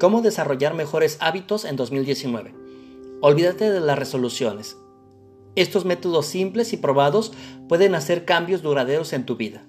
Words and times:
¿Cómo 0.00 0.22
desarrollar 0.22 0.72
mejores 0.72 1.18
hábitos 1.20 1.66
en 1.66 1.76
2019? 1.76 2.54
Olvídate 3.20 3.70
de 3.70 3.80
las 3.80 3.98
resoluciones. 3.98 4.78
Estos 5.56 5.84
métodos 5.84 6.24
simples 6.24 6.72
y 6.72 6.78
probados 6.78 7.32
pueden 7.68 7.94
hacer 7.94 8.24
cambios 8.24 8.62
duraderos 8.62 9.12
en 9.12 9.26
tu 9.26 9.36
vida. 9.36 9.62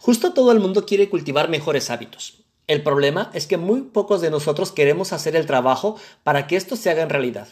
Justo 0.00 0.32
todo 0.34 0.50
el 0.50 0.58
mundo 0.58 0.86
quiere 0.86 1.08
cultivar 1.08 1.48
mejores 1.48 1.88
hábitos. 1.88 2.42
El 2.66 2.82
problema 2.82 3.30
es 3.34 3.46
que 3.46 3.58
muy 3.58 3.82
pocos 3.82 4.20
de 4.20 4.32
nosotros 4.32 4.72
queremos 4.72 5.12
hacer 5.12 5.36
el 5.36 5.46
trabajo 5.46 6.00
para 6.24 6.48
que 6.48 6.56
esto 6.56 6.74
se 6.74 6.90
haga 6.90 7.04
en 7.04 7.10
realidad. 7.10 7.46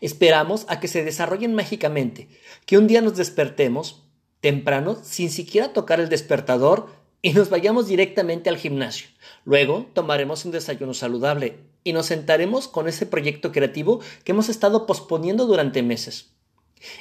Esperamos 0.00 0.66
a 0.68 0.78
que 0.78 0.86
se 0.86 1.02
desarrollen 1.02 1.56
mágicamente, 1.56 2.28
que 2.64 2.78
un 2.78 2.86
día 2.86 3.02
nos 3.02 3.16
despertemos 3.16 4.05
temprano 4.46 4.96
sin 5.02 5.28
siquiera 5.28 5.72
tocar 5.72 5.98
el 5.98 6.08
despertador 6.08 6.86
y 7.20 7.32
nos 7.32 7.50
vayamos 7.50 7.88
directamente 7.88 8.48
al 8.48 8.58
gimnasio. 8.58 9.08
Luego 9.44 9.86
tomaremos 9.92 10.44
un 10.44 10.52
desayuno 10.52 10.94
saludable 10.94 11.64
y 11.82 11.92
nos 11.92 12.06
sentaremos 12.06 12.68
con 12.68 12.86
ese 12.86 13.06
proyecto 13.06 13.50
creativo 13.50 13.98
que 14.22 14.30
hemos 14.30 14.48
estado 14.48 14.86
posponiendo 14.86 15.46
durante 15.46 15.82
meses. 15.82 16.30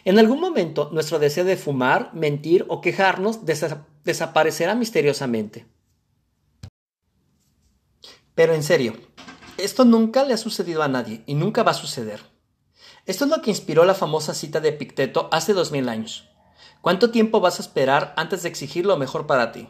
En 0.05 0.17
algún 0.17 0.39
momento 0.39 0.89
nuestro 0.91 1.19
deseo 1.19 1.43
de 1.43 1.55
fumar, 1.55 2.09
mentir 2.15 2.65
o 2.67 2.81
quejarnos 2.81 3.41
desaparecerá 3.45 4.73
misteriosamente. 4.73 5.67
Pero 8.33 8.55
en 8.55 8.63
serio, 8.63 8.95
esto 9.59 9.85
nunca 9.85 10.25
le 10.25 10.33
ha 10.33 10.37
sucedido 10.37 10.81
a 10.81 10.87
nadie 10.87 11.21
y 11.27 11.35
nunca 11.35 11.61
va 11.61 11.69
a 11.69 11.75
suceder. 11.75 12.21
Esto 13.05 13.25
es 13.25 13.29
lo 13.29 13.43
que 13.43 13.51
inspiró 13.51 13.85
la 13.85 13.93
famosa 13.93 14.33
cita 14.33 14.61
de 14.61 14.69
Epicteto 14.69 15.29
hace 15.31 15.53
dos 15.53 15.71
mil 15.71 15.89
años. 15.89 16.27
¿Cuánto 16.81 17.09
tiempo 17.09 17.39
vas 17.39 17.59
a 17.59 17.63
esperar 17.63 18.13
antes 18.15 18.43
de 18.43 18.49
exigir 18.49 18.85
lo 18.85 18.95
mejor 18.97 19.25
para 19.25 19.51
ti? 19.51 19.69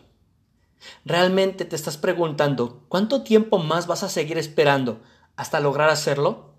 ¿Realmente 1.06 1.66
te 1.66 1.76
estás 1.76 1.98
preguntando 1.98 2.84
cuánto 2.90 3.24
tiempo 3.24 3.58
más 3.58 3.88
vas 3.88 4.04
a 4.04 4.10
seguir 4.10 4.38
esperando 4.38 5.02
hasta 5.36 5.60
lograr 5.60 5.90
hacerlo? 5.90 6.56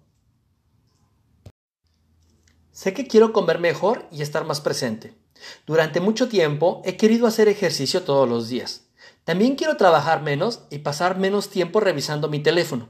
Sé 2.73 2.93
que 2.93 3.07
quiero 3.07 3.33
comer 3.33 3.59
mejor 3.59 4.07
y 4.11 4.23
estar 4.23 4.45
más 4.45 4.61
presente. 4.61 5.15
Durante 5.67 6.01
mucho 6.01 6.29
tiempo 6.29 6.83
he 6.85 6.97
querido 6.97 7.27
hacer 7.27 7.49
ejercicio 7.49 8.03
todos 8.03 8.29
los 8.29 8.49
días. 8.49 8.87
También 9.25 9.57
quiero 9.57 9.77
trabajar 9.77 10.23
menos 10.23 10.63
y 10.71 10.79
pasar 10.79 11.19
menos 11.19 11.51
tiempo 11.51 11.81
revisando 11.81 12.29
mi 12.29 12.41
teléfono. 12.41 12.89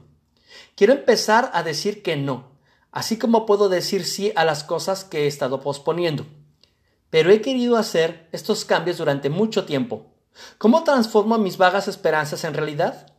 Quiero 0.75 0.93
empezar 0.93 1.51
a 1.53 1.63
decir 1.63 2.03
que 2.03 2.15
no, 2.15 2.51
así 2.91 3.17
como 3.17 3.45
puedo 3.45 3.69
decir 3.69 4.05
sí 4.05 4.31
a 4.35 4.45
las 4.45 4.63
cosas 4.63 5.03
que 5.03 5.23
he 5.23 5.27
estado 5.27 5.61
posponiendo 5.61 6.25
pero 7.09 7.31
he 7.31 7.41
querido 7.41 7.77
hacer 7.77 8.29
estos 8.31 8.65
cambios 8.65 8.97
durante 8.97 9.29
mucho 9.29 9.65
tiempo. 9.65 10.13
¿Cómo 10.57 10.83
transformo 10.83 11.37
mis 11.37 11.57
vagas 11.57 11.87
esperanzas 11.87 12.43
en 12.43 12.53
realidad? 12.53 13.13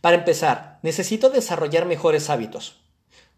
Para 0.00 0.16
empezar, 0.16 0.78
necesito 0.82 1.30
desarrollar 1.30 1.86
mejores 1.86 2.30
hábitos, 2.30 2.80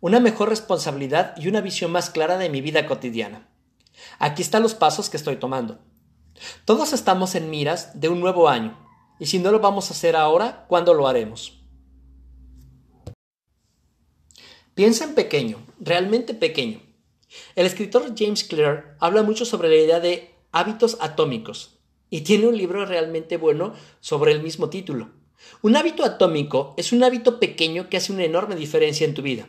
una 0.01 0.21
mejor 0.21 0.49
responsabilidad 0.49 1.35
y 1.37 1.49
una 1.49 1.61
visión 1.61 1.91
más 1.91 2.11
clara 2.11 2.39
de 2.39 2.49
mi 2.49 2.61
vida 2.61 2.87
cotidiana. 2.87 3.49
Aquí 4.19 4.43
están 4.43 4.63
los 4.63 4.75
pasos 4.75 5.11
que 5.11 5.17
estoy 5.17 5.37
tomando. 5.37 5.81
Todos 6.65 6.93
estamos 6.93 7.35
en 7.35 7.51
miras 7.51 8.01
de 8.01 8.09
un 8.09 8.21
nuevo 8.21 8.49
año, 8.49 8.79
y 9.19 9.27
si 9.27 9.39
no 9.39 9.51
lo 9.51 9.61
vamos 9.61 9.91
a 9.91 9.95
hacer 9.95 10.15
ahora, 10.15 10.67
¿cuándo 10.69 10.95
lo 10.95 11.09
haremos? 11.09 11.61
Piensa 14.75 15.05
en 15.05 15.15
pequeño, 15.15 15.59
realmente 15.81 16.35
pequeño. 16.35 16.88
El 17.55 17.67
escritor 17.67 18.15
James 18.17 18.45
Clear 18.45 18.97
habla 19.01 19.23
mucho 19.23 19.45
sobre 19.45 19.69
la 19.69 19.77
idea 19.77 20.01
de 20.01 20.35
hábitos 20.53 20.97
atómicos 21.01 21.79
y 22.11 22.23
tiene 22.23 22.47
un 22.47 22.57
libro 22.57 22.87
realmente 22.87 23.37
bueno 23.37 23.75
sobre 24.01 24.33
el 24.33 24.43
mismo 24.43 24.71
título. 24.71 25.11
Un 25.63 25.77
hábito 25.77 26.05
atómico 26.05 26.75
es 26.77 26.93
un 26.93 27.05
hábito 27.05 27.39
pequeño 27.39 27.89
que 27.89 27.97
hace 27.97 28.13
una 28.13 28.25
enorme 28.25 28.57
diferencia 28.57 29.05
en 29.05 29.15
tu 29.15 29.23
vida. 29.23 29.49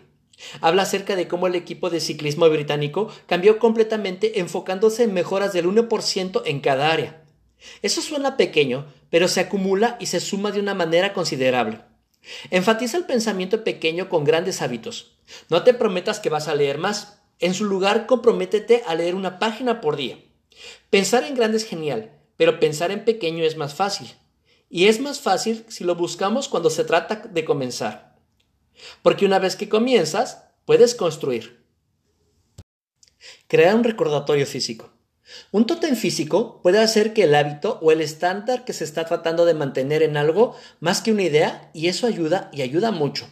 Habla 0.62 0.84
acerca 0.84 1.16
de 1.16 1.28
cómo 1.28 1.48
el 1.48 1.56
equipo 1.56 1.90
de 1.90 2.00
ciclismo 2.00 2.50
británico 2.50 3.10
cambió 3.26 3.60
completamente 3.60 4.40
enfocándose 4.40 5.04
en 5.04 5.14
mejoras 5.14 5.54
del 5.54 5.66
1% 5.66 6.44
en 6.46 6.60
cada 6.62 6.92
área. 6.92 7.24
Eso 7.82 8.02
suena 8.02 8.38
pequeño, 8.38 8.86
pero 9.10 9.28
se 9.28 9.42
acumula 9.42 9.98
y 10.00 10.06
se 10.06 10.20
suma 10.20 10.52
de 10.52 10.62
una 10.62 10.76
manera 10.76 11.14
considerable. 11.14 11.82
Enfatiza 12.52 12.98
el 12.98 13.06
pensamiento 13.06 13.64
pequeño 13.64 14.08
con 14.08 14.24
grandes 14.24 14.62
hábitos. 14.62 15.18
No 15.50 15.64
te 15.64 15.74
prometas 15.74 16.20
que 16.20 16.30
vas 16.30 16.48
a 16.48 16.56
leer 16.56 16.78
más, 16.78 17.19
en 17.40 17.54
su 17.54 17.66
lugar, 17.66 18.06
comprométete 18.06 18.84
a 18.86 18.96
leer 18.96 19.16
una 19.16 19.40
página 19.40 19.82
por 19.82 19.96
día. 19.96 20.20
Pensar 20.90 21.24
en 21.24 21.36
grande 21.36 21.58
es 21.58 21.66
genial, 21.66 22.12
pero 22.36 22.60
pensar 22.60 22.92
en 22.92 23.06
pequeño 23.06 23.44
es 23.44 23.56
más 23.56 23.74
fácil. 23.74 24.14
Y 24.70 24.86
es 24.86 25.00
más 25.00 25.20
fácil 25.20 25.66
si 25.68 25.84
lo 25.84 25.96
buscamos 25.96 26.48
cuando 26.48 26.70
se 26.70 26.84
trata 26.84 27.16
de 27.16 27.46
comenzar. 27.46 28.18
Porque 29.02 29.26
una 29.26 29.40
vez 29.40 29.56
que 29.56 29.70
comienzas, 29.70 30.44
puedes 30.66 30.96
construir. 30.96 31.66
Crear 33.48 33.76
un 33.76 33.84
recordatorio 33.84 34.46
físico. 34.46 34.92
Un 35.52 35.66
tótem 35.66 35.96
físico 35.96 36.62
puede 36.62 36.80
hacer 36.80 37.14
que 37.14 37.24
el 37.24 37.36
hábito 37.36 37.80
o 37.82 37.92
el 37.92 38.02
estándar 38.02 38.66
que 38.66 38.74
se 38.74 38.84
está 38.84 39.06
tratando 39.06 39.46
de 39.46 39.54
mantener 39.54 40.04
en 40.04 40.18
algo 40.18 40.56
más 40.80 41.02
que 41.02 41.12
una 41.12 41.24
idea 41.24 41.70
y 41.74 41.88
eso 41.88 42.08
ayuda 42.08 42.50
y 42.52 42.62
ayuda 42.62 42.92
mucho. 42.92 43.28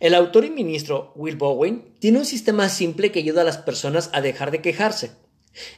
El 0.00 0.14
autor 0.14 0.44
y 0.44 0.50
ministro 0.50 1.12
Will 1.16 1.36
Bowen 1.36 1.94
tiene 1.98 2.18
un 2.18 2.24
sistema 2.24 2.68
simple 2.68 3.10
que 3.10 3.20
ayuda 3.20 3.42
a 3.42 3.44
las 3.44 3.58
personas 3.58 4.10
a 4.12 4.20
dejar 4.20 4.50
de 4.50 4.60
quejarse. 4.60 5.12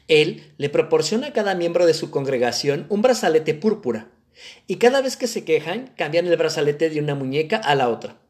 Él 0.08 0.52
le 0.56 0.68
proporciona 0.68 1.28
a 1.28 1.32
cada 1.32 1.54
miembro 1.54 1.86
de 1.86 1.94
su 1.94 2.10
congregación 2.10 2.86
un 2.88 3.02
brazalete 3.02 3.54
púrpura, 3.54 4.10
y 4.66 4.76
cada 4.76 5.00
vez 5.00 5.16
que 5.16 5.26
se 5.26 5.44
quejan 5.44 5.94
cambian 5.96 6.26
el 6.26 6.36
brazalete 6.36 6.90
de 6.90 7.00
una 7.00 7.14
muñeca 7.14 7.56
a 7.56 7.74
la 7.74 7.88
otra. 7.88 8.20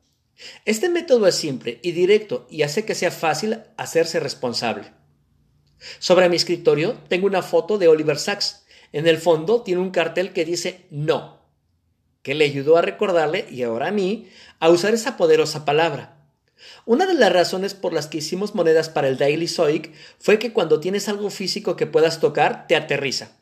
Este 0.65 0.89
método 0.89 1.27
es 1.27 1.35
simple 1.35 1.79
y 1.83 1.93
directo 1.93 2.47
y 2.51 2.63
hace 2.63 2.85
que 2.85 2.95
sea 2.95 3.11
fácil 3.11 3.61
hacerse 3.77 4.21
responsable. 4.21 4.93
Sobre 5.99 6.29
mi 6.29 6.37
escritorio 6.37 6.99
tengo 7.09 7.27
una 7.27 7.43
foto 7.43 7.79
de 7.79 7.89
Oliver 7.89 8.19
Sacks. 8.19 8.65
En 8.93 9.07
el 9.07 9.19
fondo 9.19 9.63
tiene 9.63 9.81
un 9.81 9.91
cartel 9.91 10.33
que 10.33 10.45
dice 10.45 10.87
no 10.91 11.44
que 12.25 12.35
le 12.35 12.47
ayudó 12.47 12.77
a 12.79 12.83
recordarle, 12.83 13.47
y 13.51 13.63
ahora 13.63 13.89
a 13.89 13.93
mí, 13.93 14.29
a 14.59 14.71
usar 14.71 14.95
esa 14.95 15.17
poderosa 15.17 15.65
palabra. 15.65 16.17
Una 16.87 17.05
de 17.05 17.13
las 17.13 17.31
razones 17.31 17.75
por 17.75 17.93
las 17.93 18.07
que 18.07 18.19
hicimos 18.19 18.55
monedas 18.55 18.89
para 18.89 19.09
el 19.09 19.19
Daily 19.19 19.47
Zoic 19.47 19.93
fue 20.19 20.39
que 20.39 20.55
cuando 20.55 20.81
tienes 20.81 21.09
algo 21.11 21.29
físico 21.29 21.77
que 21.77 21.87
puedas 21.87 22.21
tocar, 22.21 22.67
te 22.67 22.77
aterriza. 22.77 23.33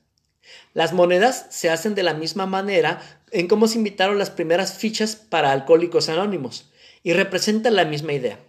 Las 0.75 0.92
monedas 0.92 1.47
se 1.50 1.71
hacen 1.71 1.94
de 1.94 2.03
la 2.03 2.12
misma 2.12 2.47
manera 2.47 3.00
en 3.31 3.47
cómo 3.47 3.69
se 3.69 3.78
invitaron 3.78 4.19
las 4.19 4.31
primeras 4.31 4.75
fichas 4.75 5.15
para 5.15 5.53
alcohólicos 5.53 6.09
anónimos, 6.09 6.69
y 7.04 7.12
representan 7.12 7.76
la 7.76 7.84
misma 7.84 8.15
idea. 8.15 8.41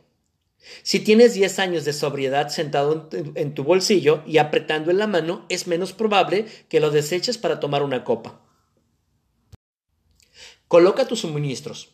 Si 0.82 1.00
tienes 1.00 1.36
10 1.36 1.60
años 1.60 1.86
de 1.86 1.94
sobriedad 1.94 2.50
sentado 2.50 3.08
en 3.12 3.54
tu 3.54 3.64
bolsillo 3.64 4.24
y 4.26 4.40
apretando 4.40 4.90
en 4.90 4.98
la 4.98 5.06
mano, 5.06 5.46
es 5.50 5.68
menos 5.68 5.94
probable 5.94 6.48
que 6.70 6.80
lo 6.80 6.90
deseches 6.90 7.38
para 7.38 7.60
tomar 7.60 7.84
una 7.84 8.04
copa. 8.04 8.40
Coloca 10.74 11.06
tus 11.06 11.20
suministros. 11.20 11.90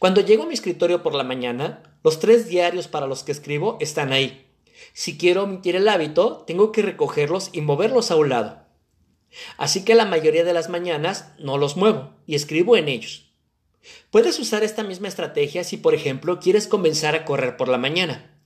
Cuando 0.00 0.20
llego 0.20 0.42
a 0.42 0.46
mi 0.46 0.54
escritorio 0.54 1.04
por 1.04 1.14
la 1.14 1.22
mañana, 1.22 1.84
los 2.02 2.18
tres 2.18 2.48
diarios 2.48 2.88
para 2.88 3.06
los 3.06 3.22
que 3.22 3.30
escribo 3.30 3.76
están 3.78 4.12
ahí. 4.12 4.50
Si 4.92 5.16
quiero 5.16 5.44
omitir 5.44 5.76
el 5.76 5.88
hábito, 5.88 6.42
tengo 6.44 6.72
que 6.72 6.82
recogerlos 6.82 7.50
y 7.52 7.60
moverlos 7.60 8.10
a 8.10 8.16
un 8.16 8.30
lado. 8.30 8.58
Así 9.56 9.84
que 9.84 9.94
la 9.94 10.04
mayoría 10.04 10.42
de 10.42 10.52
las 10.52 10.68
mañanas 10.68 11.28
no 11.38 11.58
los 11.58 11.76
muevo 11.76 12.10
y 12.26 12.34
escribo 12.34 12.76
en 12.76 12.88
ellos. 12.88 13.30
Puedes 14.10 14.40
usar 14.40 14.64
esta 14.64 14.82
misma 14.82 15.06
estrategia 15.06 15.62
si, 15.62 15.76
por 15.76 15.94
ejemplo, 15.94 16.40
quieres 16.40 16.66
comenzar 16.66 17.14
a 17.14 17.24
correr 17.24 17.56
por 17.56 17.68
la 17.68 17.78
mañana. 17.78 18.36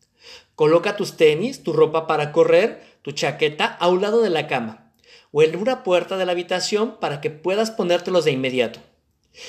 Coloca 0.54 0.98
tus 0.98 1.16
tenis, 1.16 1.62
tu 1.62 1.72
ropa 1.72 2.06
para 2.06 2.30
correr, 2.30 2.98
tu 3.00 3.12
chaqueta 3.12 3.64
a 3.64 3.88
un 3.88 4.02
lado 4.02 4.20
de 4.20 4.28
la 4.28 4.48
cama 4.48 4.92
o 5.30 5.42
en 5.42 5.56
una 5.56 5.82
puerta 5.82 6.18
de 6.18 6.26
la 6.26 6.32
habitación 6.32 7.00
para 7.00 7.22
que 7.22 7.30
puedas 7.30 7.70
ponértelos 7.70 8.26
de 8.26 8.32
inmediato. 8.32 8.80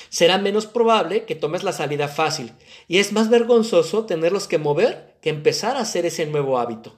Será 0.10 0.38
menos 0.38 0.66
probable 0.66 1.26
que 1.26 1.36
tomes 1.36 1.64
la 1.64 1.74
salida 1.74 2.08
fácil 2.08 2.54
y 2.88 3.00
es 3.00 3.12
más 3.12 3.30
vergonzoso 3.30 4.06
tenerlos 4.06 4.48
que 4.48 4.58
mover 4.58 5.18
que 5.22 5.30
empezar 5.30 5.76
a 5.76 5.82
hacer 5.82 6.06
ese 6.06 6.26
nuevo 6.26 6.58
hábito. 6.58 6.96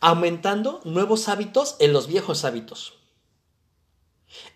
Aumentando 0.00 0.80
nuevos 0.84 1.28
hábitos 1.28 1.76
en 1.80 1.92
los 1.92 2.06
viejos 2.06 2.44
hábitos. 2.44 2.94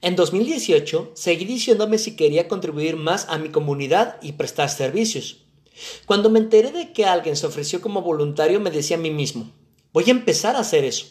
En 0.03 0.17
2018 0.17 1.13
seguí 1.15 1.45
diciéndome 1.45 1.99
si 1.99 2.15
quería 2.15 2.47
contribuir 2.47 2.97
más 2.97 3.27
a 3.29 3.39
mi 3.39 3.49
comunidad 3.49 4.19
y 4.23 4.33
prestar 4.33 4.69
servicios. 4.69 5.39
Cuando 6.07 6.29
me 6.29 6.39
enteré 6.39 6.71
de 6.71 6.93
que 6.93 7.07
alguien 7.07 7.37
se 7.37 7.47
ofreció 7.47 7.81
como 7.81 8.03
voluntario 8.03 8.61
me 8.61 8.71
decía 8.71 8.97
a 8.97 9.01
mí 9.01 9.11
mismo, 9.11 9.51
voy 9.93 10.05
a 10.09 10.11
empezar 10.11 10.57
a 10.57 10.61
hacer 10.61 10.85
eso. 10.85 11.07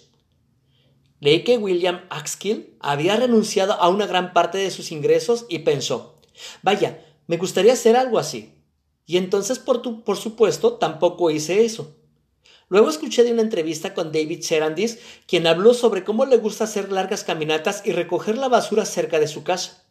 Leí 1.22 1.44
que 1.44 1.60
William 1.60 2.02
Axkill 2.10 2.76
había 2.80 3.16
renunciado 3.16 3.74
a 3.74 3.88
una 3.90 4.08
gran 4.08 4.34
parte 4.34 4.58
de 4.58 4.72
sus 4.72 4.92
ingresos 4.92 5.46
y 5.50 5.60
pensó, 5.60 6.16
vaya, 6.64 7.06
me 7.28 7.38
gustaría 7.38 7.74
hacer 7.74 7.96
algo 7.96 8.18
así. 8.18 8.56
Y 9.06 9.18
entonces, 9.18 9.60
por, 9.60 10.18
supuesto, 10.18 10.74
tampoco 10.74 11.30
hice 11.30 11.64
eso. 11.64 11.96
Luego 12.70 12.90
escuché 12.90 13.24
de 13.24 13.32
una 13.34 13.44
entrevista 13.44 13.94
con 13.94 14.12
David 14.12 14.42
Serandis, 14.42 14.98
quien 15.28 15.46
habló 15.46 15.76
sobre 15.76 16.04
cómo 16.04 16.26
le 16.26 16.38
gusta 16.38 16.64
hacer 16.64 16.92
largas 16.92 17.24
caminatas 17.24 17.84
y 17.86 17.92
recoger 17.92 18.38
la 18.38 18.48
basura 18.48 18.86
cerca 18.86 19.20
de 19.20 19.28
su 19.28 19.44
casa. 19.44 19.84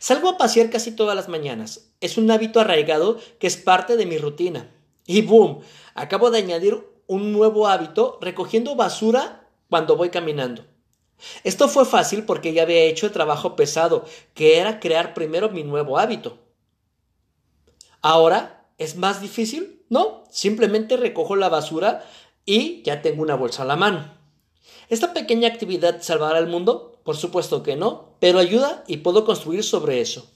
Salgo 0.00 0.30
a 0.30 0.38
pasear 0.38 0.70
casi 0.70 0.90
todas 0.90 1.14
las 1.14 1.28
mañanas. 1.28 1.92
Es 2.00 2.18
un 2.18 2.28
hábito 2.32 2.58
arraigado 2.58 3.20
que 3.38 3.46
es 3.46 3.56
parte 3.56 3.96
de 3.96 4.06
mi 4.06 4.18
rutina. 4.18 4.72
Y 5.06 5.22
boom, 5.22 5.60
acabo 5.94 6.32
de 6.32 6.38
añadir 6.38 6.84
un 7.06 7.32
nuevo 7.32 7.68
hábito 7.68 8.18
recogiendo 8.20 8.74
basura 8.74 9.45
cuando 9.68 9.96
voy 9.96 10.10
caminando. 10.10 10.64
Esto 11.44 11.68
fue 11.68 11.84
fácil 11.84 12.24
porque 12.24 12.52
ya 12.52 12.62
había 12.62 12.82
hecho 12.82 13.06
el 13.06 13.12
trabajo 13.12 13.56
pesado, 13.56 14.04
que 14.34 14.58
era 14.58 14.80
crear 14.80 15.14
primero 15.14 15.50
mi 15.50 15.64
nuevo 15.64 15.98
hábito. 15.98 16.38
Ahora, 18.02 18.68
¿es 18.78 18.96
más 18.96 19.20
difícil? 19.20 19.82
No, 19.88 20.24
simplemente 20.30 20.96
recojo 20.96 21.36
la 21.36 21.48
basura 21.48 22.04
y 22.44 22.82
ya 22.82 23.02
tengo 23.02 23.22
una 23.22 23.34
bolsa 23.34 23.62
a 23.62 23.66
la 23.66 23.76
mano. 23.76 24.14
¿Esta 24.88 25.12
pequeña 25.12 25.48
actividad 25.48 26.02
salvará 26.02 26.38
al 26.38 26.48
mundo? 26.48 27.00
Por 27.04 27.16
supuesto 27.16 27.62
que 27.62 27.76
no, 27.76 28.16
pero 28.20 28.38
ayuda 28.38 28.84
y 28.86 28.98
puedo 28.98 29.24
construir 29.24 29.64
sobre 29.64 30.00
eso. 30.00 30.30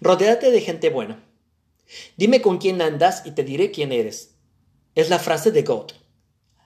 Rodéate 0.00 0.50
de 0.50 0.60
gente 0.60 0.90
buena. 0.90 1.22
Dime 2.16 2.40
con 2.40 2.58
quién 2.58 2.80
andas 2.82 3.22
y 3.26 3.32
te 3.32 3.42
diré 3.42 3.70
quién 3.70 3.92
eres. 3.92 4.36
Es 4.94 5.10
la 5.10 5.18
frase 5.18 5.50
de 5.50 5.62
God. 5.62 5.92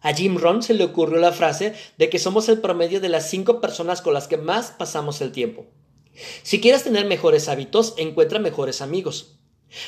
A 0.05 0.13
Jim 0.13 0.37
Rohn 0.37 0.63
se 0.63 0.75
le 0.75 0.85
ocurrió 0.85 1.19
la 1.19 1.33
frase 1.33 1.75
de 1.97 2.11
que 2.11 2.19
somos 2.19 2.51
el 2.51 2.61
promedio 2.61 3.01
de 3.01 3.09
las 3.09 3.31
cinco 3.31 3.63
personas 3.63 4.03
con 4.03 4.13
las 4.13 4.29
que 4.29 4.37
más 4.37 4.71
pasamos 4.71 5.23
el 5.23 5.33
tiempo. 5.33 5.65
Si 6.43 6.61
quieres 6.61 6.85
tener 6.85 7.07
mejores 7.07 7.49
hábitos, 7.49 7.95
encuentra 7.97 8.39
mejores 8.39 8.83
amigos. 8.83 9.39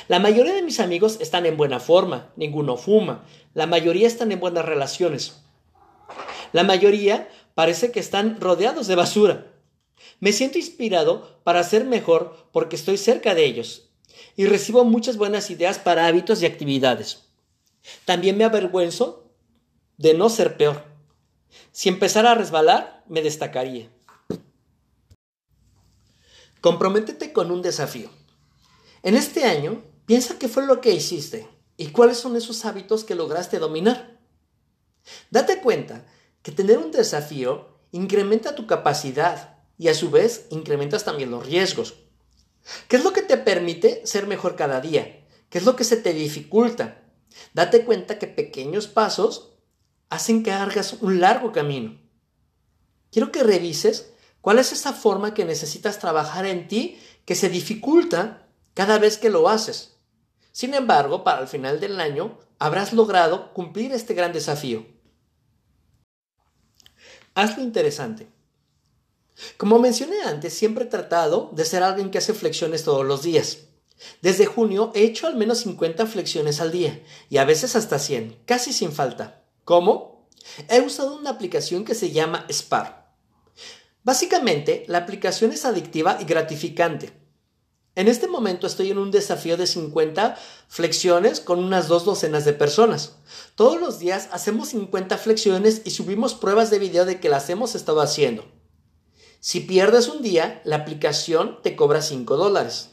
La 0.07 0.17
mayoría 0.17 0.55
de 0.55 0.63
mis 0.63 0.79
amigos 0.79 1.17
están 1.21 1.45
en 1.45 1.55
buena 1.55 1.79
forma, 1.79 2.33
ninguno 2.35 2.77
fuma, 2.77 3.25
la 3.53 3.67
mayoría 3.67 4.07
están 4.07 4.31
en 4.31 4.39
buenas 4.39 4.65
relaciones. 4.65 5.43
La 6.51 6.63
mayoría 6.63 7.29
parece 7.53 7.91
que 7.91 7.99
están 7.99 8.41
rodeados 8.41 8.87
de 8.87 8.95
basura. 8.95 9.53
Me 10.19 10.31
siento 10.31 10.57
inspirado 10.57 11.39
para 11.43 11.63
ser 11.63 11.85
mejor 11.85 12.49
porque 12.51 12.75
estoy 12.75 12.97
cerca 12.97 13.35
de 13.35 13.45
ellos 13.45 13.91
y 14.35 14.47
recibo 14.47 14.83
muchas 14.83 15.15
buenas 15.17 15.51
ideas 15.51 15.77
para 15.77 16.07
hábitos 16.07 16.41
y 16.41 16.47
actividades. 16.47 17.25
También 18.05 18.35
me 18.35 18.45
avergüenzo 18.45 19.26
de 19.97 20.13
no 20.13 20.29
ser 20.29 20.57
peor. 20.57 20.85
Si 21.71 21.89
empezara 21.89 22.31
a 22.31 22.35
resbalar, 22.35 23.03
me 23.07 23.21
destacaría. 23.21 23.89
Comprométete 26.61 27.33
con 27.33 27.51
un 27.51 27.61
desafío. 27.61 28.09
En 29.03 29.15
este 29.15 29.45
año, 29.45 29.83
piensa 30.05 30.37
qué 30.39 30.47
fue 30.47 30.65
lo 30.65 30.81
que 30.81 30.91
hiciste 30.91 31.47
y 31.77 31.87
cuáles 31.87 32.17
son 32.17 32.35
esos 32.35 32.65
hábitos 32.65 33.03
que 33.03 33.15
lograste 33.15 33.59
dominar. 33.59 34.19
Date 35.29 35.61
cuenta 35.61 36.05
que 36.41 36.51
tener 36.51 36.77
un 36.77 36.91
desafío 36.91 37.77
incrementa 37.91 38.55
tu 38.55 38.67
capacidad 38.67 39.59
y 39.77 39.87
a 39.89 39.93
su 39.93 40.09
vez 40.09 40.47
incrementas 40.49 41.05
también 41.05 41.31
los 41.31 41.45
riesgos. 41.45 41.95
¿Qué 42.87 42.97
es 42.97 43.03
lo 43.03 43.13
que 43.13 43.21
te 43.21 43.37
permite 43.37 44.05
ser 44.05 44.27
mejor 44.27 44.55
cada 44.55 44.81
día? 44.81 45.25
¿Qué 45.49 45.59
es 45.59 45.65
lo 45.65 45.75
que 45.75 45.83
se 45.83 45.97
te 45.97 46.13
dificulta? 46.13 47.03
Date 47.53 47.85
cuenta 47.85 48.19
que 48.19 48.27
pequeños 48.27 48.87
pasos 48.87 49.56
hacen 50.09 50.43
que 50.43 50.51
hagas 50.51 50.93
un 51.01 51.19
largo 51.19 51.51
camino. 51.51 51.99
Quiero 53.11 53.31
que 53.31 53.43
revises 53.43 54.13
cuál 54.41 54.59
es 54.59 54.71
esa 54.71 54.93
forma 54.93 55.33
que 55.33 55.45
necesitas 55.45 55.99
trabajar 55.99 56.45
en 56.45 56.67
ti 56.67 56.99
que 57.25 57.35
se 57.35 57.49
dificulta 57.49 58.47
cada 58.73 58.99
vez 58.99 59.17
que 59.17 59.29
lo 59.29 59.49
haces. 59.49 59.97
Sin 60.51 60.73
embargo, 60.73 61.23
para 61.23 61.41
el 61.41 61.47
final 61.47 61.79
del 61.79 61.99
año 61.99 62.37
habrás 62.59 62.93
logrado 62.93 63.53
cumplir 63.53 63.91
este 63.91 64.13
gran 64.13 64.33
desafío. 64.33 64.85
Hazlo 67.35 67.61
interesante. 67.61 68.27
Como 69.57 69.77
mencioné 69.77 70.23
antes, 70.23 70.53
siempre 70.53 70.85
he 70.85 70.87
tratado 70.87 71.51
de 71.53 71.65
ser 71.65 71.83
alguien 71.83 72.09
que 72.09 72.17
hace 72.17 72.33
flexiones 72.33 72.83
todos 72.83 73.05
los 73.05 73.21
días. 73.21 73.59
Desde 74.21 74.45
junio 74.45 74.91
he 74.95 75.03
hecho 75.03 75.27
al 75.27 75.35
menos 75.35 75.59
50 75.59 76.05
flexiones 76.07 76.59
al 76.61 76.71
día 76.71 77.03
y 77.29 77.37
a 77.37 77.45
veces 77.45 77.75
hasta 77.75 77.99
100, 77.99 78.43
casi 78.45 78.73
sin 78.73 78.91
falta. 78.91 79.46
¿Cómo? 79.67 80.29
He 80.69 80.79
usado 80.79 81.17
una 81.17 81.31
aplicación 81.31 81.83
que 81.83 81.93
se 81.93 82.11
llama 82.11 82.45
Spar. 82.49 83.13
Básicamente, 84.01 84.85
la 84.87 84.99
aplicación 84.99 85.51
es 85.51 85.65
adictiva 85.65 86.17
y 86.21 86.23
gratificante. 86.23 87.11
En 87.93 88.07
este 88.07 88.29
momento 88.29 88.65
estoy 88.65 88.91
en 88.91 88.97
un 88.97 89.11
desafío 89.11 89.57
de 89.57 89.67
50 89.67 90.37
flexiones 90.69 91.41
con 91.41 91.61
unas 91.61 91.89
dos 91.89 92.05
docenas 92.05 92.45
de 92.45 92.53
personas. 92.53 93.17
Todos 93.55 93.77
los 93.81 93.99
días 93.99 94.29
hacemos 94.31 94.69
50 94.69 95.17
flexiones 95.17 95.81
y 95.83 95.89
subimos 95.89 96.33
pruebas 96.33 96.69
de 96.69 96.79
video 96.79 97.03
de 97.03 97.19
que 97.19 97.27
las 97.27 97.49
hemos 97.49 97.75
estado 97.75 97.99
haciendo. 97.99 98.45
Si 99.41 99.59
pierdes 99.59 100.07
un 100.07 100.21
día, 100.21 100.61
la 100.63 100.77
aplicación 100.77 101.61
te 101.61 101.75
cobra 101.75 102.01
5 102.01 102.37
dólares. 102.37 102.91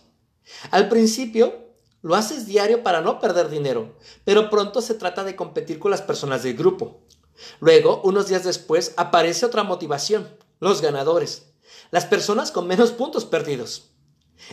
Al 0.72 0.88
principio 0.88 1.63
lo 2.04 2.14
haces 2.16 2.44
diario 2.46 2.82
para 2.82 3.00
no 3.00 3.18
perder 3.18 3.48
dinero, 3.48 3.96
pero 4.24 4.50
pronto 4.50 4.82
se 4.82 4.92
trata 4.92 5.24
de 5.24 5.36
competir 5.36 5.78
con 5.78 5.90
las 5.90 6.02
personas 6.02 6.42
del 6.42 6.54
grupo. 6.54 7.00
Luego, 7.60 8.02
unos 8.04 8.28
días 8.28 8.44
después, 8.44 8.92
aparece 8.98 9.46
otra 9.46 9.62
motivación, 9.62 10.28
los 10.60 10.82
ganadores, 10.82 11.46
las 11.90 12.04
personas 12.04 12.52
con 12.52 12.66
menos 12.66 12.92
puntos 12.92 13.24
perdidos. 13.24 13.92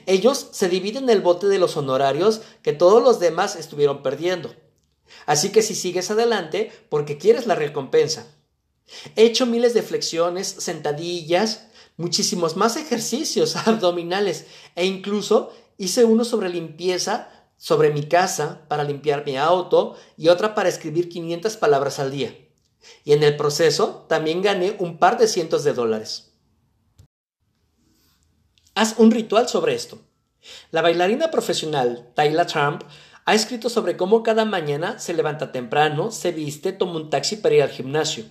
Ellos 0.05 0.47
se 0.51 0.69
dividen 0.69 1.09
el 1.09 1.19
bote 1.19 1.47
de 1.47 1.59
los 1.59 1.75
honorarios 1.75 2.41
que 2.61 2.71
todos 2.71 3.03
los 3.03 3.19
demás 3.19 3.57
estuvieron 3.57 4.01
perdiendo. 4.01 4.55
Así 5.25 5.49
que 5.49 5.61
si 5.61 5.75
sigues 5.75 6.09
adelante, 6.09 6.71
porque 6.87 7.17
quieres 7.17 7.47
la 7.47 7.55
recompensa. 7.55 8.27
He 9.17 9.23
hecho 9.23 9.45
miles 9.45 9.73
de 9.73 9.83
flexiones, 9.83 10.47
sentadillas, 10.47 11.67
muchísimos 11.97 12.55
más 12.55 12.77
ejercicios 12.77 13.55
abdominales 13.67 14.45
e 14.75 14.85
incluso 14.85 15.51
hice 15.77 16.05
uno 16.05 16.23
sobre 16.23 16.47
limpieza 16.47 17.40
sobre 17.61 17.91
mi 17.91 18.07
casa 18.07 18.65
para 18.67 18.83
limpiar 18.83 19.23
mi 19.23 19.37
auto 19.37 19.95
y 20.17 20.29
otra 20.29 20.55
para 20.55 20.67
escribir 20.67 21.09
500 21.09 21.57
palabras 21.57 21.99
al 21.99 22.09
día. 22.09 22.35
Y 23.03 23.13
en 23.13 23.21
el 23.21 23.37
proceso 23.37 24.07
también 24.09 24.41
gané 24.41 24.75
un 24.79 24.97
par 24.97 25.19
de 25.19 25.27
cientos 25.27 25.63
de 25.63 25.73
dólares. 25.73 26.33
Haz 28.73 28.95
un 28.97 29.11
ritual 29.11 29.47
sobre 29.47 29.75
esto. 29.75 29.99
La 30.71 30.81
bailarina 30.81 31.29
profesional 31.29 32.11
Tyler 32.15 32.47
Trump 32.47 32.81
ha 33.25 33.35
escrito 33.35 33.69
sobre 33.69 33.95
cómo 33.95 34.23
cada 34.23 34.43
mañana 34.43 34.97
se 34.97 35.13
levanta 35.13 35.51
temprano, 35.51 36.09
se 36.09 36.31
viste, 36.31 36.73
toma 36.73 36.95
un 36.95 37.11
taxi 37.11 37.35
para 37.35 37.53
ir 37.53 37.61
al 37.61 37.69
gimnasio, 37.69 38.25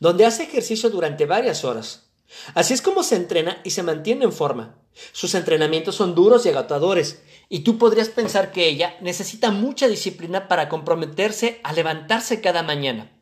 donde 0.00 0.24
hace 0.24 0.44
ejercicio 0.44 0.88
durante 0.88 1.26
varias 1.26 1.62
horas. 1.62 2.11
Así 2.54 2.74
es 2.74 2.82
como 2.82 3.02
se 3.02 3.16
entrena 3.16 3.60
y 3.64 3.70
se 3.70 3.82
mantiene 3.82 4.24
en 4.24 4.32
forma. 4.32 4.78
Sus 5.12 5.34
entrenamientos 5.34 5.94
son 5.94 6.14
duros 6.14 6.44
y 6.44 6.50
agotadores, 6.50 7.22
y 7.48 7.60
tú 7.60 7.78
podrías 7.78 8.08
pensar 8.08 8.52
que 8.52 8.68
ella 8.68 8.96
necesita 9.00 9.50
mucha 9.50 9.88
disciplina 9.88 10.48
para 10.48 10.68
comprometerse 10.68 11.60
a 11.64 11.72
levantarse 11.72 12.40
cada 12.40 12.62
mañana. 12.62 13.12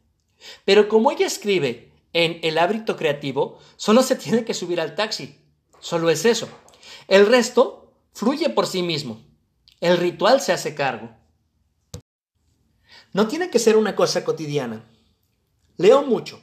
Pero 0.64 0.88
como 0.88 1.11
ella 1.11 1.26
escribe 1.26 1.93
en 2.12 2.40
El 2.43 2.59
hábito 2.59 2.97
creativo, 2.97 3.59
solo 3.76 4.02
se 4.02 4.17
tiene 4.17 4.45
que 4.45 4.55
subir 4.55 4.81
al 4.81 4.95
taxi. 4.95 5.38
Solo 5.81 6.11
es 6.11 6.25
eso. 6.25 6.49
El 7.09 7.26
resto 7.26 7.93
fluye 8.12 8.50
por 8.50 8.67
sí 8.67 8.83
mismo. 8.83 9.21
El 9.81 9.97
ritual 9.97 10.40
se 10.40 10.52
hace 10.52 10.75
cargo. 10.75 11.11
No 13.12 13.26
tiene 13.26 13.50
que 13.50 13.59
ser 13.59 13.76
una 13.76 13.97
cosa 13.97 14.25
cotidiana. 14.25 14.85
Leo 15.76 16.02
mucho, 16.02 16.40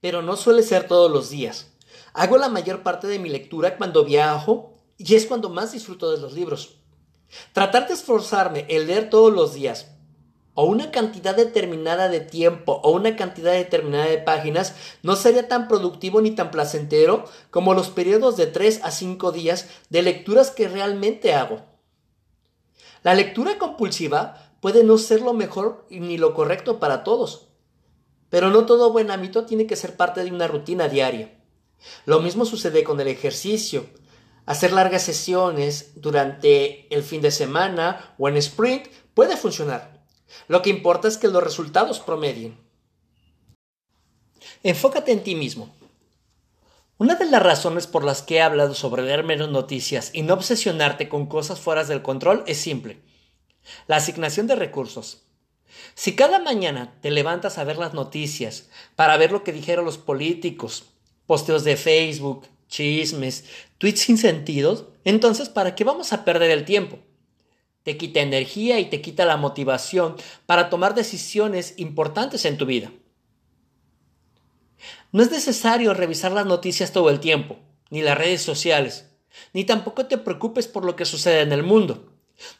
pero 0.00 0.22
no 0.22 0.36
suele 0.36 0.62
ser 0.62 0.88
todos 0.88 1.10
los 1.10 1.30
días. 1.30 1.72
Hago 2.18 2.36
la 2.36 2.48
mayor 2.48 2.82
parte 2.82 3.06
de 3.06 3.20
mi 3.20 3.28
lectura 3.28 3.76
cuando 3.76 4.04
viajo 4.04 4.74
y 4.96 5.14
es 5.14 5.24
cuando 5.24 5.50
más 5.50 5.70
disfruto 5.70 6.10
de 6.10 6.20
los 6.20 6.32
libros. 6.32 6.80
Tratar 7.52 7.86
de 7.86 7.94
esforzarme 7.94 8.66
en 8.68 8.88
leer 8.88 9.08
todos 9.08 9.32
los 9.32 9.54
días 9.54 9.94
o 10.54 10.64
una 10.64 10.90
cantidad 10.90 11.36
determinada 11.36 12.08
de 12.08 12.18
tiempo 12.18 12.80
o 12.82 12.90
una 12.90 13.14
cantidad 13.14 13.52
determinada 13.52 14.06
de 14.06 14.18
páginas 14.18 14.74
no 15.04 15.14
sería 15.14 15.46
tan 15.46 15.68
productivo 15.68 16.20
ni 16.20 16.32
tan 16.32 16.50
placentero 16.50 17.24
como 17.50 17.72
los 17.72 17.88
periodos 17.90 18.36
de 18.36 18.48
3 18.48 18.80
a 18.82 18.90
5 18.90 19.30
días 19.30 19.68
de 19.88 20.02
lecturas 20.02 20.50
que 20.50 20.66
realmente 20.66 21.34
hago. 21.34 21.60
La 23.04 23.14
lectura 23.14 23.58
compulsiva 23.58 24.56
puede 24.60 24.82
no 24.82 24.98
ser 24.98 25.20
lo 25.20 25.34
mejor 25.34 25.86
ni 25.88 26.18
lo 26.18 26.34
correcto 26.34 26.80
para 26.80 27.04
todos, 27.04 27.46
pero 28.28 28.50
no 28.50 28.66
todo 28.66 28.90
buen 28.90 29.12
hábito 29.12 29.46
tiene 29.46 29.68
que 29.68 29.76
ser 29.76 29.96
parte 29.96 30.24
de 30.24 30.32
una 30.32 30.48
rutina 30.48 30.88
diaria. 30.88 31.37
Lo 32.06 32.20
mismo 32.20 32.44
sucede 32.44 32.84
con 32.84 33.00
el 33.00 33.08
ejercicio. 33.08 33.86
Hacer 34.46 34.72
largas 34.72 35.02
sesiones 35.02 35.92
durante 35.96 36.92
el 36.94 37.02
fin 37.02 37.20
de 37.20 37.30
semana 37.30 38.14
o 38.18 38.28
en 38.28 38.36
sprint 38.36 38.88
puede 39.14 39.36
funcionar. 39.36 40.02
Lo 40.46 40.62
que 40.62 40.70
importa 40.70 41.08
es 41.08 41.18
que 41.18 41.28
los 41.28 41.42
resultados 41.42 42.00
promedien. 42.00 42.58
Enfócate 44.62 45.12
en 45.12 45.22
ti 45.22 45.34
mismo. 45.34 45.74
Una 46.96 47.14
de 47.14 47.26
las 47.26 47.42
razones 47.42 47.86
por 47.86 48.02
las 48.02 48.22
que 48.22 48.36
he 48.36 48.42
hablado 48.42 48.74
sobre 48.74 49.02
leer 49.02 49.22
menos 49.22 49.50
noticias 49.50 50.10
y 50.12 50.22
no 50.22 50.34
obsesionarte 50.34 51.08
con 51.08 51.26
cosas 51.26 51.60
fuera 51.60 51.84
del 51.84 52.02
control 52.02 52.42
es 52.46 52.58
simple. 52.58 53.00
La 53.86 53.96
asignación 53.96 54.46
de 54.46 54.56
recursos. 54.56 55.22
Si 55.94 56.16
cada 56.16 56.38
mañana 56.38 56.98
te 57.00 57.10
levantas 57.10 57.58
a 57.58 57.64
ver 57.64 57.76
las 57.76 57.94
noticias, 57.94 58.68
para 58.96 59.16
ver 59.16 59.30
lo 59.30 59.44
que 59.44 59.52
dijeron 59.52 59.84
los 59.84 59.98
políticos, 59.98 60.86
posteos 61.28 61.62
de 61.62 61.76
Facebook, 61.76 62.46
chismes, 62.68 63.44
tweets 63.76 64.00
sin 64.00 64.16
sentido, 64.16 64.94
entonces 65.04 65.50
¿para 65.50 65.74
qué 65.74 65.84
vamos 65.84 66.14
a 66.14 66.24
perder 66.24 66.50
el 66.50 66.64
tiempo? 66.64 67.00
Te 67.82 67.98
quita 67.98 68.20
energía 68.20 68.80
y 68.80 68.86
te 68.86 69.02
quita 69.02 69.26
la 69.26 69.36
motivación 69.36 70.16
para 70.46 70.70
tomar 70.70 70.94
decisiones 70.94 71.74
importantes 71.76 72.46
en 72.46 72.56
tu 72.56 72.64
vida. 72.64 72.90
No 75.12 75.22
es 75.22 75.30
necesario 75.30 75.92
revisar 75.92 76.32
las 76.32 76.46
noticias 76.46 76.92
todo 76.92 77.10
el 77.10 77.20
tiempo, 77.20 77.58
ni 77.90 78.00
las 78.00 78.16
redes 78.16 78.40
sociales, 78.40 79.10
ni 79.52 79.64
tampoco 79.64 80.06
te 80.06 80.16
preocupes 80.16 80.66
por 80.66 80.86
lo 80.86 80.96
que 80.96 81.04
sucede 81.04 81.42
en 81.42 81.52
el 81.52 81.62
mundo. 81.62 82.10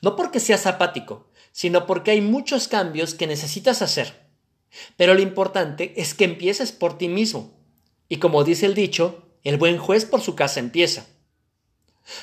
No 0.03 0.15
porque 0.15 0.41
seas 0.41 0.67
apático, 0.67 1.31
sino 1.53 1.87
porque 1.87 2.11
hay 2.11 2.21
muchos 2.21 2.69
cambios 2.69 3.15
que 3.15 3.27
necesitas 3.27 3.81
hacer. 3.81 4.29
Pero 4.99 5.15
lo 5.15 5.21
importante 5.21 5.95
es 5.97 6.13
que 6.13 6.25
empieces 6.25 6.71
por 6.71 6.99
ti 6.99 7.09
mismo. 7.09 7.58
Y 8.09 8.19
como 8.19 8.45
dice 8.45 8.67
el 8.67 8.75
dicho, 8.75 9.27
el 9.45 9.57
buen 9.57 9.79
juez 9.79 10.05
por 10.05 10.21
su 10.21 10.35
casa 10.35 10.61
empieza. 10.61 11.07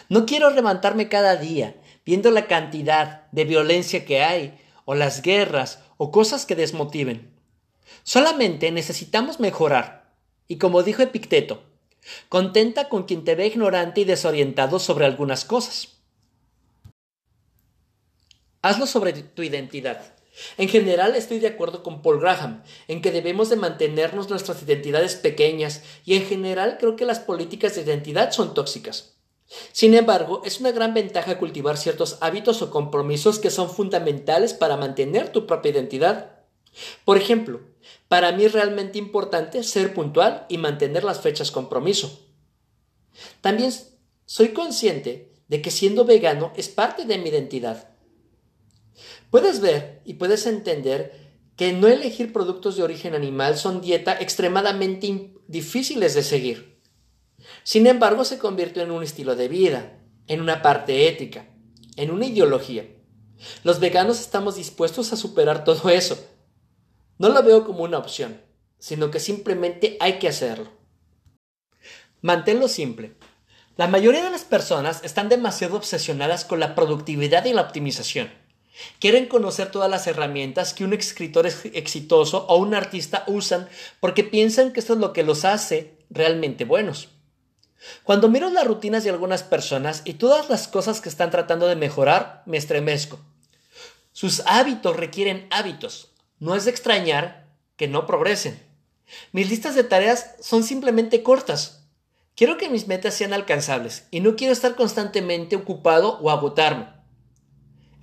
No 0.10 0.26
quiero 0.26 0.50
levantarme 0.50 1.10
cada 1.10 1.36
día 1.36 1.76
viendo 2.06 2.32
la 2.32 2.48
cantidad 2.48 3.30
de 3.32 3.46
violencia 3.46 4.06
que 4.06 4.24
hay, 4.24 4.60
o 4.86 4.94
las 4.94 5.24
guerras, 5.24 5.80
o 5.98 6.12
cosas 6.12 6.46
que 6.46 6.56
desmotiven. 6.56 7.34
Solamente 8.04 8.72
necesitamos 8.72 9.40
mejorar. 9.40 10.14
Y 10.48 10.58
como 10.58 10.84
dijo 10.84 11.02
Epicteto, 11.02 11.64
contenta 12.30 12.90
con 12.90 13.04
quien 13.04 13.24
te 13.24 13.34
ve 13.34 13.48
ignorante 13.48 14.02
y 14.02 14.06
desorientado 14.06 14.78
sobre 14.78 15.06
algunas 15.06 15.46
cosas. 15.46 15.98
Hazlo 18.62 18.86
sobre 18.86 19.14
tu 19.14 19.42
identidad. 19.42 20.15
En 20.58 20.68
general 20.70 21.16
estoy 21.16 21.40
de 21.40 21.48
acuerdo 21.48 21.84
con 21.84 22.02
Paul 22.02 22.20
Graham 22.20 22.64
en 22.88 23.02
que 23.02 23.12
debemos 23.12 23.50
de 23.50 23.56
mantenernos 23.56 24.30
nuestras 24.30 24.62
identidades 24.64 25.16
pequeñas 25.16 25.84
y 26.06 26.16
en 26.16 26.26
general 26.26 26.78
creo 26.80 26.96
que 26.96 27.06
las 27.06 27.20
políticas 27.20 27.76
de 27.76 27.82
identidad 27.82 28.32
son 28.32 28.54
tóxicas. 28.54 29.16
Sin 29.72 29.94
embargo, 29.94 30.42
es 30.44 30.60
una 30.60 30.72
gran 30.72 30.94
ventaja 30.94 31.38
cultivar 31.38 31.78
ciertos 31.78 32.18
hábitos 32.22 32.62
o 32.62 32.72
compromisos 32.72 33.40
que 33.40 33.52
son 33.52 33.70
fundamentales 33.70 34.54
para 34.54 34.78
mantener 34.78 35.32
tu 35.32 35.46
propia 35.46 35.72
identidad. 35.72 36.40
Por 37.06 37.18
ejemplo, 37.18 37.62
para 38.08 38.32
mí 38.32 38.46
es 38.46 38.54
realmente 38.54 38.98
importante 38.98 39.64
ser 39.64 39.94
puntual 39.94 40.46
y 40.50 40.58
mantener 40.58 41.04
las 41.04 41.22
fechas 41.22 41.52
compromiso. 41.52 42.28
También 43.42 43.72
soy 44.26 44.50
consciente 44.50 45.32
de 45.48 45.62
que 45.62 45.72
siendo 45.72 46.06
vegano 46.06 46.52
es 46.56 46.68
parte 46.68 47.06
de 47.06 47.18
mi 47.18 47.30
identidad. 47.30 47.95
Puedes 49.36 49.60
ver 49.60 50.02
y 50.06 50.14
puedes 50.14 50.46
entender 50.46 51.12
que 51.58 51.74
no 51.74 51.88
elegir 51.88 52.32
productos 52.32 52.78
de 52.78 52.84
origen 52.84 53.14
animal 53.14 53.58
son 53.58 53.82
dieta 53.82 54.18
extremadamente 54.18 55.34
difíciles 55.50 56.14
de 56.14 56.24
seguir. 56.24 56.80
Sin 57.64 57.86
embargo, 57.86 58.24
se 58.24 58.38
convirtió 58.38 58.82
en 58.82 58.92
un 58.92 59.04
estilo 59.04 59.36
de 59.36 59.50
vida, 59.50 60.00
en 60.28 60.40
una 60.40 60.62
parte 60.62 61.10
ética, 61.10 61.50
en 61.98 62.12
una 62.12 62.28
ideología. 62.28 62.88
Los 63.66 63.82
veganos 63.82 64.22
estamos 64.22 64.56
dispuestos 64.56 65.12
a 65.12 65.18
superar 65.18 65.66
todo 65.66 65.90
eso. 65.90 66.18
No 67.18 67.28
lo 67.28 67.44
veo 67.44 67.66
como 67.66 67.84
una 67.84 67.98
opción, 67.98 68.40
sino 68.80 69.12
que 69.12 69.20
simplemente 69.20 69.98
hay 70.00 70.18
que 70.18 70.30
hacerlo. 70.30 70.72
Manténlo 72.22 72.70
simple. 72.70 73.18
La 73.76 73.90
mayoría 73.90 74.24
de 74.24 74.32
las 74.32 74.46
personas 74.46 75.04
están 75.04 75.28
demasiado 75.28 75.76
obsesionadas 75.76 76.46
con 76.46 76.62
la 76.62 76.74
productividad 76.74 77.44
y 77.44 77.52
la 77.52 77.64
optimización. 77.64 78.45
Quieren 79.00 79.28
conocer 79.28 79.72
todas 79.72 79.90
las 79.90 80.08
herramientas 80.08 80.74
que 80.74 80.84
un 80.84 80.94
escritor 80.94 81.48
exitoso 81.48 82.46
o 82.48 82.58
un 82.58 82.74
artista 82.74 83.24
usan 83.28 83.70
porque 84.00 84.24
piensan 84.24 84.74
que 84.74 84.80
esto 84.80 84.94
es 84.94 85.00
lo 85.00 85.14
que 85.14 85.24
los 85.24 85.46
hace 85.46 85.98
realmente 86.10 86.66
buenos. 86.66 87.10
Cuando 88.04 88.30
miro 88.30 88.50
las 88.50 88.66
rutinas 88.66 89.04
de 89.04 89.10
algunas 89.10 89.44
personas 89.44 90.02
y 90.06 90.14
todas 90.14 90.50
las 90.50 90.68
cosas 90.68 91.02
que 91.02 91.10
están 91.10 91.32
tratando 91.32 91.68
de 91.68 91.76
mejorar, 91.76 92.44
me 92.46 92.58
estremezco. 92.58 93.20
Sus 94.12 94.42
hábitos 94.46 94.96
requieren 94.96 95.48
hábitos. 95.52 96.12
No 96.40 96.56
es 96.56 96.66
de 96.66 96.72
extrañar 96.72 97.48
que 97.76 97.88
no 97.88 98.06
progresen. 98.06 98.62
Mis 99.32 99.50
listas 99.50 99.76
de 99.76 99.84
tareas 99.84 100.36
son 100.40 100.64
simplemente 100.64 101.22
cortas. 101.22 101.84
Quiero 102.36 102.58
que 102.58 102.70
mis 102.70 102.88
metas 102.88 103.14
sean 103.14 103.34
alcanzables 103.34 104.08
y 104.12 104.20
no 104.20 104.36
quiero 104.36 104.52
estar 104.52 104.76
constantemente 104.76 105.56
ocupado 105.56 106.20
o 106.20 106.32
agotarme. 106.32 106.95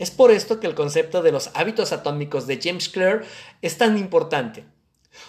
Es 0.03 0.11
por 0.11 0.33
esto 0.33 0.59
que 0.59 0.67
el 0.67 0.75
concepto 0.75 1.23
de 1.23 1.31
los 1.31 1.53
hábitos 1.55 1.93
atómicos 1.93 2.49
de 2.49 2.59
James 2.61 2.89
Clear 2.89 3.23
es 3.63 3.79
tan 3.79 3.97
importante. 3.97 4.65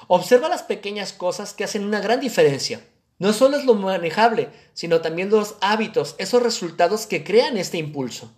Observa 0.07 0.49
las 0.49 0.63
pequeñas 0.63 1.13
cosas 1.13 1.53
que 1.53 1.63
hacen 1.63 1.83
una 1.83 1.99
gran 1.99 2.19
diferencia. 2.19 2.83
No 3.19 3.33
solo 3.33 3.55
es 3.55 3.65
lo 3.65 3.75
manejable, 3.75 4.49
sino 4.73 4.99
también 4.99 5.29
los 5.29 5.57
hábitos, 5.61 6.15
esos 6.17 6.41
resultados 6.41 7.05
que 7.05 7.23
crean 7.23 7.55
este 7.57 7.77
impulso. 7.77 8.33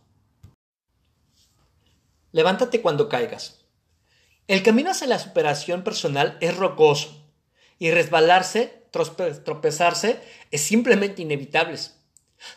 Levántate 2.34 2.82
cuando 2.82 3.08
caigas. 3.08 3.62
El 4.50 4.62
camino 4.62 4.92
hacia 4.92 5.08
la 5.08 5.20
superación 5.20 5.86
personal 5.86 6.38
es 6.42 6.58
rocoso 6.58 7.32
y 7.80 7.92
resbalarse, 7.92 8.90
tropezarse, 8.92 10.20
es 10.52 10.60
simplemente 10.60 11.22
inevitable. 11.22 11.80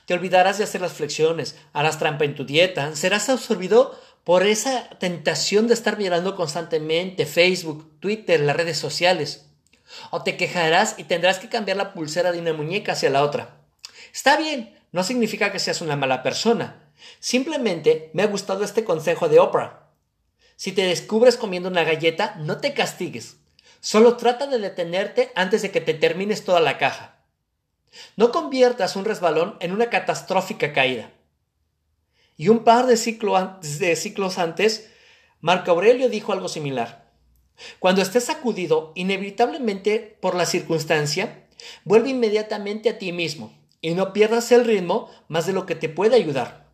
Te 0.07 0.14
olvidarás 0.14 0.59
de 0.59 0.64
hacer 0.64 0.80
las 0.80 0.92
flexiones, 0.92 1.57
harás 1.73 1.99
trampa 1.99 2.25
en 2.25 2.35
tu 2.35 2.45
dieta, 2.45 2.95
serás 2.97 3.28
absorbido 3.28 3.99
por 4.25 4.47
esa 4.47 4.88
tentación 4.99 5.68
de 5.68 5.75
estar 5.75 5.97
mirando 5.97 6.37
constantemente 6.37 7.25
Facebook, 7.25 7.99
Twitter, 8.00 8.40
las 8.40 8.57
redes 8.57 8.78
sociales. 8.78 9.47
O 10.11 10.23
te 10.23 10.37
quejarás 10.37 10.97
y 10.99 11.04
tendrás 11.04 11.38
que 11.38 11.49
cambiar 11.49 11.76
la 11.76 11.95
pulsera 11.95 12.33
de 12.33 12.40
una 12.40 12.52
muñeca 12.52 12.92
hacia 12.92 13.11
la 13.11 13.23
otra. 13.23 13.57
Está 14.12 14.37
bien, 14.37 14.78
no 14.92 15.02
significa 15.02 15.52
que 15.52 15.59
seas 15.59 15.80
una 15.80 15.97
mala 15.97 16.23
persona. 16.23 16.90
Simplemente 17.21 18.11
me 18.12 18.23
ha 18.23 18.26
gustado 18.26 18.64
este 18.64 18.85
consejo 18.85 19.28
de 19.28 19.38
Oprah. 19.38 19.88
Si 20.57 20.73
te 20.73 20.83
descubres 20.83 21.37
comiendo 21.37 21.68
una 21.68 21.85
galleta, 21.85 22.35
no 22.38 22.59
te 22.59 22.75
castigues. 22.75 23.37
Solo 23.80 24.16
trata 24.16 24.47
de 24.47 24.59
detenerte 24.59 25.30
antes 25.37 25.62
de 25.62 25.71
que 25.71 25.80
te 25.80 25.95
termines 25.95 26.45
toda 26.45 26.61
la 26.61 26.78
caja. 26.78 27.18
No 28.16 28.33
conviertas 28.33 28.97
un 28.97 29.04
resbalón 29.04 29.57
en 29.61 29.73
una 29.73 29.90
catastrófica 29.90 30.73
caída. 30.73 31.11
Y 32.37 32.49
un 32.49 32.61
par 32.61 32.87
de, 32.87 32.97
ciclos 32.97 34.38
antes, 34.38 34.90
Marco 35.40 35.71
Aurelio 35.73 36.09
dijo 36.09 36.33
algo 36.33 36.49
similar. 36.49 37.12
Cuando 37.80 38.02
estés 38.02 38.25
sacudido 38.25 38.92
inevitablemente 38.95 40.16
por 40.21 40.37
la 40.37 40.47
circunstancia, 40.47 41.49
vuelve 41.85 42.11
inmediatamente 42.11 42.88
a 42.88 42.99
ti 42.99 43.12
mismo 43.12 43.52
y 43.80 43.95
no 43.95 44.12
pierdas 44.12 44.52
el 44.52 44.64
ritmo 44.64 45.11
más 45.26 45.47
de 45.47 45.52
lo 45.52 45.66
que 45.66 45.75
te 45.75 45.88
puede 45.88 46.16
ayudar. 46.16 46.68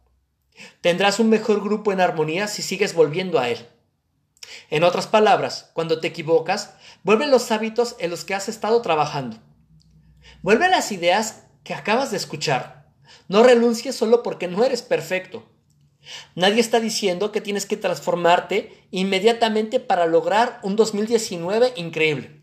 Tendrás 0.81 1.19
un 1.19 1.31
mejor 1.31 1.63
grupo 1.63 1.93
en 1.93 2.01
armonía 2.01 2.47
si 2.47 2.63
sigues 2.63 2.95
volviendo 2.95 3.39
a 3.39 3.49
él. 3.49 3.67
En 4.71 4.85
otras 4.85 5.07
palabras, 5.07 5.71
cuando 5.73 6.01
te 6.01 6.09
equivocas, 6.09 6.75
vuelve 7.03 7.27
los 7.27 7.51
hábitos 7.51 7.97
en 7.99 8.11
los 8.11 8.25
que 8.25 8.35
has 8.35 8.49
estado 8.49 8.83
trabajando. 8.83 9.39
Vuelve 10.45 10.67
a 10.67 10.69
las 10.69 10.93
ideas 10.93 11.45
que 11.65 11.73
acabas 11.73 12.11
de 12.11 12.19
escuchar. 12.19 12.91
No 13.29 13.43
renuncies 13.43 13.97
solo 13.97 14.23
porque 14.23 14.47
no 14.47 14.63
eres 14.63 14.83
perfecto. 14.83 15.49
Nadie 16.35 16.61
está 16.61 16.81
diciendo 16.81 17.33
que 17.33 17.41
tienes 17.41 17.65
que 17.65 17.79
transformarte 17.79 18.87
inmediatamente 18.91 19.81
para 19.81 20.05
lograr 20.05 20.61
un 20.63 20.77
2019 20.77 21.73
increíble. 21.77 22.43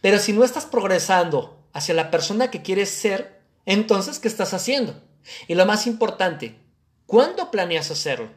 Pero 0.00 0.18
si 0.18 0.32
no 0.32 0.44
estás 0.44 0.64
progresando 0.64 1.62
hacia 1.74 1.92
la 1.92 2.10
persona 2.10 2.50
que 2.50 2.62
quieres 2.62 2.88
ser, 2.88 3.42
entonces 3.66 4.18
¿qué 4.18 4.28
estás 4.28 4.54
haciendo? 4.54 4.98
Y 5.48 5.56
lo 5.56 5.66
más 5.66 5.86
importante, 5.86 6.58
¿cuándo 7.04 7.50
planeas 7.50 7.90
hacerlo? 7.90 8.30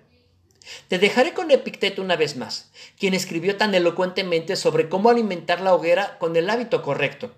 Te 0.89 0.99
dejaré 0.99 1.33
con 1.33 1.51
Epicteto 1.51 2.01
una 2.01 2.17
vez 2.17 2.35
más, 2.35 2.69
quien 2.99 3.13
escribió 3.13 3.55
tan 3.55 3.73
elocuentemente 3.73 4.57
sobre 4.57 4.89
cómo 4.89 5.09
alimentar 5.09 5.61
la 5.61 5.73
hoguera 5.73 6.17
con 6.19 6.35
el 6.35 6.49
hábito 6.49 6.81
correcto. 6.81 7.33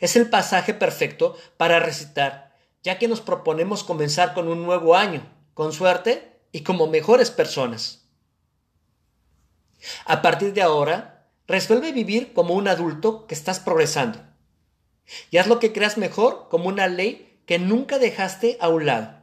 Es 0.00 0.16
el 0.16 0.30
pasaje 0.30 0.74
perfecto 0.74 1.36
para 1.56 1.80
recitar, 1.80 2.54
ya 2.82 2.98
que 2.98 3.08
nos 3.08 3.20
proponemos 3.20 3.84
comenzar 3.84 4.34
con 4.34 4.48
un 4.48 4.62
nuevo 4.62 4.96
año, 4.96 5.26
con 5.54 5.72
suerte 5.72 6.40
y 6.52 6.62
como 6.62 6.86
mejores 6.86 7.30
personas. 7.30 8.06
A 10.04 10.22
partir 10.22 10.52
de 10.52 10.62
ahora, 10.62 11.28
resuelve 11.46 11.92
vivir 11.92 12.32
como 12.32 12.54
un 12.54 12.68
adulto 12.68 13.26
que 13.26 13.34
estás 13.34 13.60
progresando. 13.60 14.20
Y 15.30 15.38
haz 15.38 15.46
lo 15.46 15.58
que 15.60 15.72
creas 15.72 15.96
mejor 15.98 16.48
como 16.50 16.68
una 16.68 16.88
ley 16.88 17.40
que 17.46 17.58
nunca 17.58 17.98
dejaste 17.98 18.56
a 18.60 18.68
un 18.68 18.86
lado. 18.86 19.16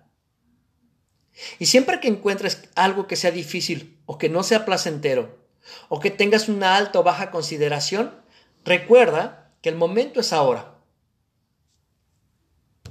Y 1.60 1.65
siempre 1.65 2.00
que 2.00 2.08
encuentres 2.08 2.70
algo 2.75 3.08
que 3.08 3.15
sea 3.15 3.32
difícil 3.32 4.00
o 4.05 4.17
que 4.17 4.29
no 4.29 4.43
sea 4.43 4.65
placentero, 4.65 5.38
o 5.89 6.00
que 6.00 6.12
tengas 6.12 6.50
una 6.50 6.75
alta 6.75 7.00
o 7.00 7.03
baja 7.03 7.32
consideración, 7.32 8.13
recuerda 8.63 9.42
que 9.63 9.70
el 9.70 9.75
momento 9.75 10.20
es 10.20 10.34
ahora. 10.34 10.73